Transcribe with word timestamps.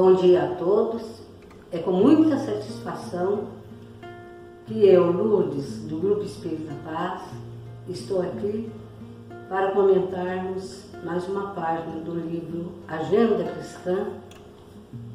Bom 0.00 0.14
dia 0.14 0.44
a 0.44 0.54
todos. 0.54 1.02
É 1.72 1.78
com 1.78 1.90
muita 1.90 2.38
satisfação 2.38 3.48
que 4.64 4.86
eu, 4.86 5.10
Lourdes, 5.10 5.82
do 5.88 5.98
Grupo 5.98 6.22
Espírita 6.22 6.72
Paz, 6.84 7.22
estou 7.88 8.22
aqui 8.22 8.70
para 9.48 9.72
comentarmos 9.72 10.84
mais 11.02 11.26
uma 11.26 11.50
página 11.50 12.00
do 12.02 12.14
livro 12.14 12.74
Agenda 12.86 13.42
Cristã, 13.44 14.06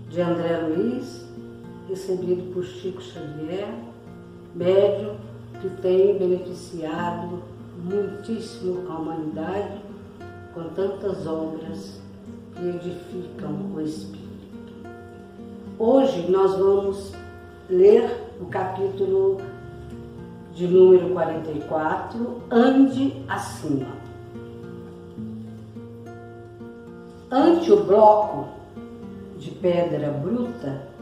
de 0.09 0.19
André 0.19 0.57
Luiz, 0.57 1.25
recebido 1.87 2.53
por 2.53 2.63
Chico 2.63 3.01
Xavier, 3.01 3.73
médium 4.55 5.15
que 5.61 5.69
tem 5.81 6.17
beneficiado 6.17 7.43
muitíssimo 7.83 8.89
a 8.89 8.97
humanidade 8.97 9.81
com 10.53 10.63
tantas 10.75 11.25
obras 11.25 12.01
que 12.55 12.65
edificam 12.65 13.71
o 13.75 13.81
espírito. 13.81 14.23
Hoje 15.79 16.29
nós 16.29 16.55
vamos 16.57 17.13
ler 17.69 18.31
o 18.39 18.45
capítulo 18.45 19.37
de 20.53 20.67
número 20.67 21.09
44, 21.09 22.41
Ande 22.51 23.23
Acima. 23.27 23.87
Ante 27.31 27.71
o 27.71 27.83
bloco 27.83 28.49
de 29.39 29.49
pedra 29.49 30.11
bruta, 30.11 30.92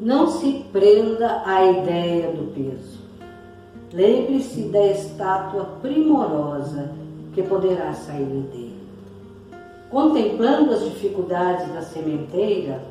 não 0.00 0.28
se 0.28 0.64
prenda 0.72 1.42
à 1.44 1.64
ideia 1.64 2.30
do 2.30 2.52
peso. 2.52 2.98
Lembre-se 3.92 4.62
da 4.68 4.86
estátua 4.86 5.64
primorosa 5.80 6.90
que 7.34 7.42
poderá 7.42 7.92
sair 7.92 8.24
dele. 8.24 8.78
Contemplando 9.90 10.72
as 10.72 10.84
dificuldades 10.84 11.72
da 11.72 11.82
sementeira, 11.82 12.82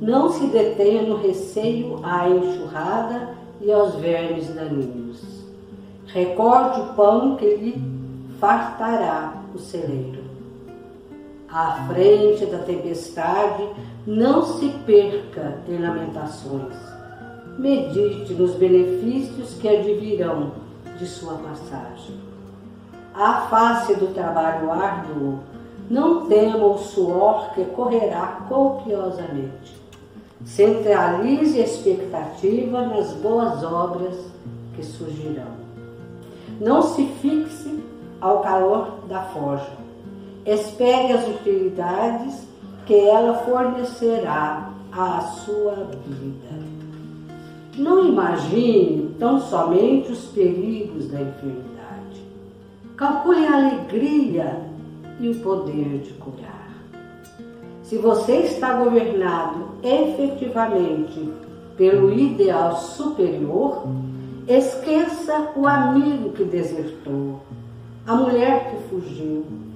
não 0.00 0.30
se 0.30 0.46
detenha 0.46 1.02
no 1.02 1.16
receio 1.16 2.00
à 2.02 2.28
enxurrada 2.28 3.34
e 3.60 3.70
aos 3.70 3.96
vermes 3.96 4.48
daninhos. 4.54 5.44
Recorde 6.06 6.80
o 6.80 6.94
pão 6.94 7.36
que 7.36 7.56
lhe 7.56 7.82
fartará 8.40 9.42
o 9.54 9.58
celeiro. 9.58 10.27
À 11.50 11.86
frente 11.88 12.46
da 12.46 12.58
tempestade, 12.58 13.68
não 14.06 14.44
se 14.44 14.68
perca 14.84 15.58
em 15.68 15.78
lamentações. 15.78 16.74
Medite 17.58 18.34
nos 18.34 18.54
benefícios 18.54 19.54
que 19.54 19.68
advirão 19.68 20.52
de 20.98 21.06
sua 21.06 21.34
passagem. 21.34 22.20
À 23.14 23.46
face 23.48 23.94
do 23.94 24.12
trabalho 24.14 24.70
árduo, 24.70 25.40
não 25.90 26.26
tema 26.26 26.66
o 26.66 26.78
suor 26.78 27.54
que 27.54 27.64
correrá 27.64 28.44
copiosamente 28.48 29.78
Centralize 30.44 31.60
a 31.60 31.64
expectativa 31.64 32.82
nas 32.86 33.12
boas 33.14 33.62
obras 33.64 34.14
que 34.74 34.84
surgirão. 34.84 35.58
Não 36.60 36.82
se 36.82 37.06
fixe 37.20 37.82
ao 38.20 38.40
calor 38.40 39.00
da 39.08 39.22
forja. 39.24 39.72
Espere 40.48 41.12
as 41.12 41.28
utilidades 41.28 42.48
que 42.86 42.94
ela 42.94 43.34
fornecerá 43.40 44.70
à 44.90 45.20
sua 45.20 45.74
vida. 46.06 46.48
Não 47.76 48.08
imagine 48.08 49.14
tão 49.18 49.42
somente 49.42 50.10
os 50.10 50.24
perigos 50.28 51.08
da 51.08 51.20
enfermidade. 51.20 52.22
Calcule 52.96 53.46
a 53.46 53.56
alegria 53.56 54.62
e 55.20 55.28
o 55.28 55.34
poder 55.40 55.98
de 55.98 56.14
curar. 56.14 56.70
Se 57.82 57.98
você 57.98 58.38
está 58.38 58.72
governado 58.72 59.66
efetivamente 59.82 61.30
pelo 61.76 62.10
ideal 62.18 62.74
superior, 62.74 63.86
esqueça 64.48 65.52
o 65.54 65.66
amigo 65.66 66.30
que 66.30 66.44
desertou, 66.44 67.42
a 68.06 68.14
mulher 68.14 68.70
que 68.70 68.88
fugiu, 68.88 69.67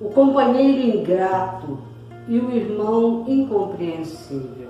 o 0.00 0.08
companheiro 0.10 0.98
ingrato 0.98 1.78
e 2.26 2.38
o 2.38 2.50
irmão 2.50 3.24
incompreensível. 3.26 4.68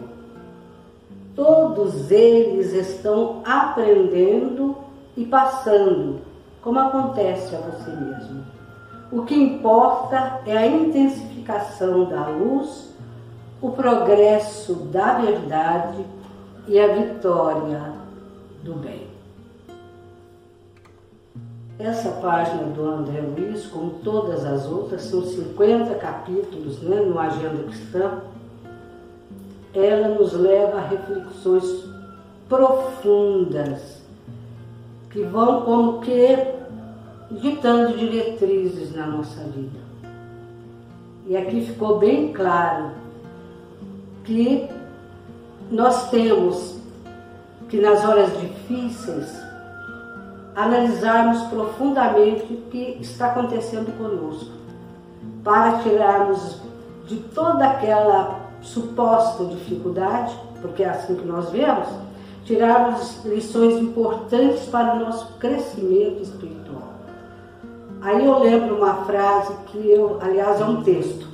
Todos 1.34 2.10
eles 2.10 2.72
estão 2.72 3.42
aprendendo 3.44 4.76
e 5.16 5.24
passando, 5.24 6.20
como 6.62 6.78
acontece 6.78 7.54
a 7.54 7.60
você 7.60 7.90
mesmo. 7.90 8.44
O 9.10 9.22
que 9.22 9.34
importa 9.34 10.40
é 10.46 10.56
a 10.56 10.66
intensificação 10.66 12.04
da 12.04 12.26
luz 12.26 12.88
o 13.60 13.70
progresso 13.70 14.74
da 14.74 15.14
verdade 15.14 16.04
e 16.66 16.78
a 16.78 16.94
vitória 16.94 17.92
do 18.62 18.74
bem. 18.74 19.17
Essa 21.78 22.10
página 22.10 22.64
do 22.64 22.84
André 22.84 23.20
Luiz, 23.20 23.66
como 23.66 23.90
todas 24.02 24.44
as 24.44 24.66
outras, 24.66 25.02
são 25.02 25.22
50 25.22 25.94
capítulos 25.94 26.82
né, 26.82 27.00
no 27.00 27.16
Agenda 27.16 27.62
Cristã. 27.62 28.22
Ela 29.72 30.08
nos 30.08 30.32
leva 30.32 30.78
a 30.78 30.88
reflexões 30.88 31.84
profundas 32.48 34.02
que 35.10 35.22
vão 35.22 35.60
como 35.60 36.00
que 36.00 36.36
ditando 37.30 37.96
diretrizes 37.96 38.96
na 38.96 39.06
nossa 39.06 39.40
vida. 39.44 39.78
E 41.28 41.36
aqui 41.36 41.60
ficou 41.60 41.98
bem 41.98 42.32
claro 42.32 42.90
que 44.24 44.68
nós 45.70 46.10
temos 46.10 46.76
que 47.68 47.80
nas 47.80 48.04
horas 48.04 48.30
difíceis 48.40 49.47
analisarmos 50.58 51.42
profundamente 51.44 52.52
o 52.52 52.56
que 52.68 52.98
está 53.00 53.26
acontecendo 53.26 53.96
conosco, 53.96 54.50
para 55.44 55.78
tirarmos 55.78 56.60
de 57.06 57.16
toda 57.16 57.64
aquela 57.64 58.40
suposta 58.60 59.44
dificuldade, 59.44 60.36
porque 60.60 60.82
é 60.82 60.88
assim 60.88 61.14
que 61.14 61.24
nós 61.24 61.50
vemos, 61.50 61.86
tirarmos 62.44 63.24
lições 63.24 63.76
importantes 63.76 64.64
para 64.64 64.96
o 64.96 64.98
nosso 64.98 65.32
crescimento 65.34 66.22
espiritual. 66.22 66.94
Aí 68.02 68.26
eu 68.26 68.40
lembro 68.40 68.78
uma 68.78 69.04
frase 69.04 69.52
que 69.66 69.78
eu, 69.78 70.18
aliás, 70.20 70.60
é 70.60 70.64
um 70.64 70.82
texto, 70.82 71.28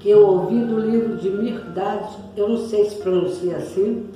que 0.00 0.10
eu 0.10 0.26
ouvi 0.26 0.58
do 0.58 0.80
livro 0.80 1.16
de 1.18 1.30
Mirdade, 1.30 2.16
eu 2.36 2.48
não 2.48 2.66
sei 2.66 2.90
se 2.90 2.96
pronuncia 2.96 3.58
assim, 3.58 4.08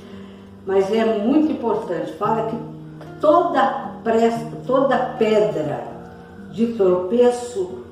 mas 0.67 0.93
é 0.93 1.21
muito 1.21 1.53
importante. 1.53 2.13
Fala 2.15 2.51
que 2.51 2.76
toda, 3.21 3.93
presta, 4.03 4.57
toda 4.67 4.99
pedra 5.19 5.87
de 6.51 6.69
tropeço 6.75 7.85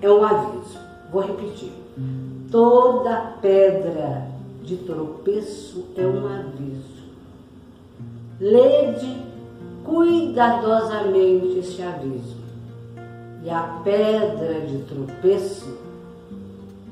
é 0.00 0.10
um 0.10 0.24
aviso. 0.24 0.78
Vou 1.10 1.22
repetir. 1.22 1.72
Toda 2.50 3.34
pedra 3.40 4.28
de 4.62 4.76
tropeço 4.76 5.86
é 5.96 6.06
um 6.06 6.26
aviso. 6.26 7.06
Lede 8.40 9.22
cuidadosamente 9.84 11.58
esse 11.58 11.82
aviso. 11.82 12.36
E 13.42 13.50
a 13.50 13.80
pedra 13.84 14.60
de 14.60 14.78
tropeço 14.78 15.78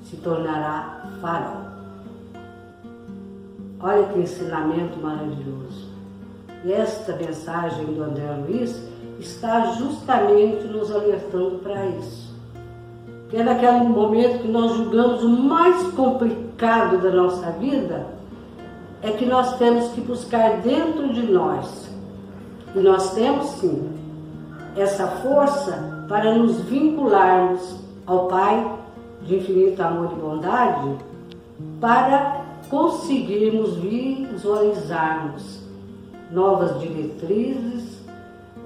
se 0.05 0.17
tornará 0.17 1.11
farol. 1.21 1.65
Olha 3.81 4.05
que 4.09 4.21
ensinamento 4.21 4.99
maravilhoso. 5.01 5.94
Esta 6.67 7.15
mensagem 7.17 7.85
do 7.85 8.03
André 8.03 8.25
Luiz 8.47 8.83
está 9.19 9.73
justamente 9.73 10.67
nos 10.67 10.91
alertando 10.91 11.59
para 11.59 11.87
isso. 11.87 12.35
Que 13.29 13.37
é 13.37 13.43
naquele 13.43 13.85
momento 13.85 14.41
que 14.41 14.49
nós 14.49 14.73
julgamos 14.73 15.23
o 15.23 15.29
mais 15.29 15.83
complicado 15.93 17.03
da 17.03 17.11
nossa 17.11 17.51
vida, 17.53 18.07
é 19.03 19.11
que 19.11 19.27
nós 19.27 19.59
temos 19.59 19.89
que 19.93 20.01
buscar 20.01 20.63
dentro 20.63 21.13
de 21.13 21.31
nós. 21.31 21.91
E 22.75 22.79
nós 22.79 23.13
temos 23.13 23.47
sim 23.61 23.91
essa 24.75 25.07
força 25.07 26.07
para 26.09 26.35
nos 26.35 26.63
vincularmos 26.63 27.77
ao 28.07 28.27
Pai 28.27 28.79
de 29.21 29.37
infinito 29.37 29.83
amor 29.83 30.13
e 30.13 30.21
bondade 30.21 30.97
para 31.79 32.43
conseguirmos 32.71 33.77
visualizarmos 33.77 35.64
novas 36.35 36.81
diretrizes, 36.81 38.03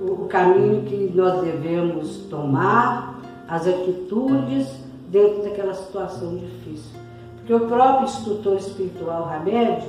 o 0.01 0.27
caminho 0.27 0.83
que 0.83 1.13
nós 1.15 1.43
devemos 1.43 2.17
tomar, 2.31 3.21
as 3.47 3.67
atitudes 3.67 4.67
dentro 5.09 5.43
daquela 5.43 5.75
situação 5.75 6.37
difícil. 6.37 6.99
Porque 7.37 7.55
o 7.55 7.61
próprio 7.61 8.05
instrutor 8.05 8.57
espiritual 8.57 9.29
Hamed, 9.29 9.85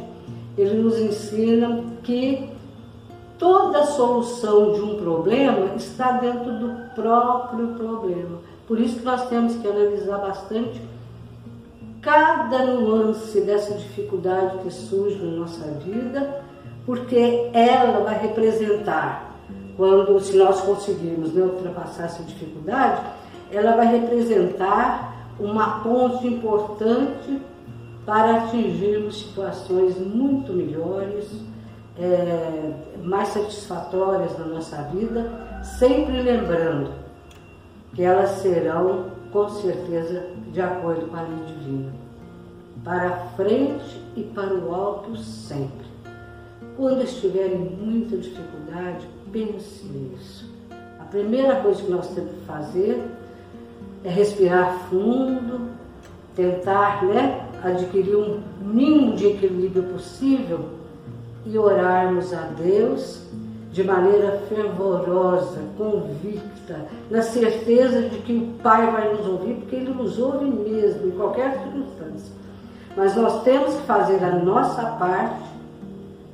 ele 0.58 0.82
nos 0.82 0.98
ensina 0.98 1.84
que 2.04 2.50
toda 3.38 3.86
solução 3.86 4.74
de 4.74 4.82
um 4.82 4.96
problema 4.98 5.76
está 5.76 6.14
dentro 6.14 6.58
do 6.60 6.94
próprio 6.94 7.68
problema. 7.70 8.40
Por 8.68 8.80
isso 8.80 9.00
que 9.00 9.06
nós 9.06 9.28
temos 9.30 9.56
que 9.56 9.68
analisar 9.68 10.18
bastante 10.20 10.82
cada 12.02 12.66
nuance 12.66 13.42
dessa 13.42 13.74
dificuldade 13.74 14.60
que 14.60 14.72
surge 14.72 15.18
na 15.18 15.40
nossa 15.40 15.66
vida, 15.80 16.44
porque 16.90 17.52
ela 17.54 18.04
vai 18.04 18.18
representar, 18.18 19.36
quando 19.78 20.20
se 20.22 20.36
nós 20.36 20.60
conseguirmos 20.62 21.32
né, 21.36 21.44
ultrapassar 21.44 22.06
essa 22.06 22.24
dificuldade, 22.24 23.04
ela 23.52 23.76
vai 23.76 23.86
representar 23.92 25.28
uma 25.40 25.82
ponte 25.82 26.26
importante 26.26 27.40
para 28.08 28.38
atingirmos 28.38 29.20
situações 29.20 30.00
muito 30.00 30.52
melhores, 30.52 31.32
é, 31.96 32.72
mais 33.04 33.28
satisfatórias 33.28 34.36
na 34.40 34.46
nossa 34.46 34.82
vida, 34.92 35.32
sempre 35.78 36.24
lembrando 36.24 36.90
que 37.94 38.02
elas 38.02 38.32
serão, 38.42 39.12
com 39.32 39.48
certeza, 39.48 40.26
de 40.52 40.60
acordo 40.60 41.06
com 41.06 41.16
a 41.16 41.22
lei 41.22 41.54
divina. 41.54 41.94
Para 42.84 43.12
frente 43.36 44.02
e 44.16 44.24
para 44.24 44.56
o 44.56 44.74
alto 44.74 45.16
sempre. 45.18 45.89
Quando 46.80 47.04
estiverem 47.04 47.58
muita 47.58 48.16
dificuldade, 48.16 49.06
pense 49.34 49.86
nisso. 49.86 50.50
A 50.98 51.04
primeira 51.04 51.58
coisa 51.58 51.84
que 51.84 51.92
nós 51.92 52.08
temos 52.08 52.32
que 52.32 52.46
fazer 52.46 53.04
é 54.02 54.10
respirar 54.10 54.88
fundo, 54.90 55.72
tentar 56.38 57.04
né, 57.04 57.46
adquirir 57.62 58.16
um 58.16 58.40
mínimo 58.62 59.18
de 59.18 59.28
equilíbrio 59.28 59.84
possível 59.92 60.70
e 61.46 61.58
orarmos 61.58 62.34
a 62.34 62.44
Deus 62.58 63.24
de 63.74 63.84
maneira 63.84 64.42
fervorosa, 64.48 65.60
convicta, 65.78 66.86
na 67.12 67.22
certeza 67.22 68.04
de 68.04 68.20
que 68.20 68.32
o 68.32 68.64
Pai 68.64 68.90
vai 68.90 69.14
nos 69.16 69.28
ouvir, 69.28 69.56
porque 69.56 69.76
Ele 69.76 69.94
nos 69.94 70.18
ouve 70.18 70.46
mesmo, 70.46 71.10
em 71.10 71.12
qualquer 71.12 71.62
circunstância. 71.62 72.34
Mas 72.96 73.18
nós 73.18 73.44
temos 73.44 73.76
que 73.76 73.82
fazer 73.82 74.24
a 74.24 74.32
nossa 74.32 74.82
parte 74.92 75.49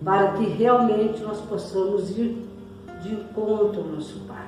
para 0.05 0.33
que 0.33 0.45
realmente 0.45 1.23
nós 1.23 1.41
possamos 1.41 2.11
ir 2.11 2.47
de 3.01 3.15
encontro 3.15 3.81
ao 3.81 3.87
nosso 3.87 4.19
Pai. 4.27 4.45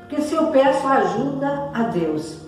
Porque 0.00 0.22
se 0.22 0.36
eu 0.36 0.46
peço 0.46 0.86
ajuda 0.86 1.70
a 1.74 1.82
Deus, 1.82 2.38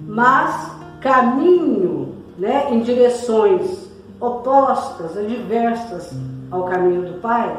mas 0.00 0.70
caminho 1.00 2.14
né, 2.38 2.72
em 2.72 2.82
direções 2.82 3.90
opostas, 4.20 5.16
adversas 5.16 6.12
ao 6.52 6.64
caminho 6.64 7.12
do 7.12 7.20
Pai, 7.20 7.56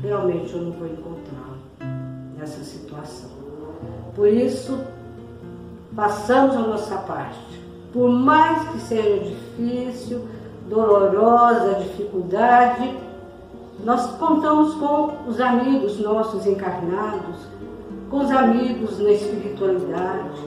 realmente 0.00 0.54
eu 0.54 0.62
não 0.62 0.70
vou 0.70 0.86
encontrá-lo 0.86 1.58
nessa 2.38 2.62
situação. 2.62 3.30
Por 4.14 4.28
isso, 4.28 4.78
passamos 5.96 6.54
a 6.54 6.60
nossa 6.60 6.96
parte. 6.98 7.60
Por 7.92 8.08
mais 8.08 8.68
que 8.68 8.78
seja 8.78 9.24
difícil, 9.24 10.24
dolorosa, 10.68 11.74
dificuldade, 11.74 13.03
nós 13.82 14.06
contamos 14.16 14.74
com 14.74 15.28
os 15.28 15.40
amigos 15.40 15.98
nossos 15.98 16.46
encarnados, 16.46 17.36
com 18.10 18.18
os 18.18 18.30
amigos 18.30 18.98
na 19.00 19.10
espiritualidade 19.10 20.40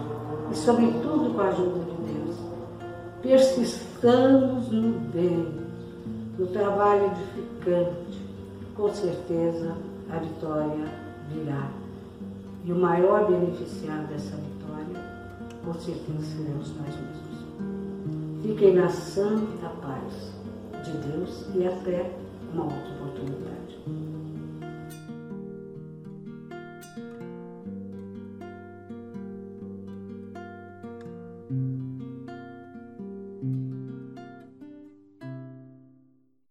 e, 0.52 0.56
sobretudo, 0.56 1.34
com 1.34 1.42
a 1.42 1.50
ajuda 1.50 1.80
de 1.80 2.14
Deus. 2.14 2.36
Persistamos 3.22 4.72
no 4.72 5.00
bem, 5.12 5.48
no 6.40 6.48
trabalho 6.48 7.06
edificante. 7.06 8.26
Com 8.76 8.94
certeza 8.94 9.76
a 10.10 10.18
vitória 10.20 10.86
virá. 11.30 11.68
E 12.64 12.72
o 12.72 12.76
maior 12.76 13.28
beneficiário 13.28 14.08
dessa 14.08 14.36
vitória, 14.36 15.04
com 15.66 15.74
certeza, 15.74 16.22
seremos 16.22 16.74
nós 16.78 16.96
mesmos. 16.96 17.28
Fiquem 18.44 18.76
na 18.76 18.90
santa 18.90 19.68
paz 19.82 20.32
de 20.86 20.92
Deus 21.10 21.46
e 21.56 21.68
até 21.68 22.12
uma 22.54 22.66
outra. 22.66 22.97